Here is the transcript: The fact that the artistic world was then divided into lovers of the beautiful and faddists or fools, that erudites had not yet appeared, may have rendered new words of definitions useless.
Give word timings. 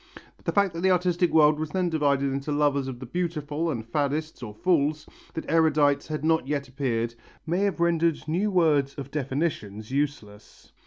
The 0.45 0.51
fact 0.51 0.73
that 0.73 0.81
the 0.81 0.89
artistic 0.89 1.31
world 1.31 1.59
was 1.59 1.69
then 1.69 1.87
divided 1.87 2.33
into 2.33 2.51
lovers 2.51 2.87
of 2.87 2.99
the 2.99 3.05
beautiful 3.05 3.69
and 3.69 3.85
faddists 3.85 4.41
or 4.41 4.51
fools, 4.51 5.05
that 5.35 5.45
erudites 5.47 6.07
had 6.07 6.25
not 6.25 6.47
yet 6.47 6.67
appeared, 6.67 7.13
may 7.45 7.59
have 7.59 7.79
rendered 7.79 8.27
new 8.27 8.49
words 8.49 8.95
of 8.95 9.11
definitions 9.11 9.91
useless. 9.91 10.71